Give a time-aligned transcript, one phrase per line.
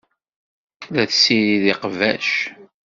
[0.93, 2.27] La tessirid iqbac.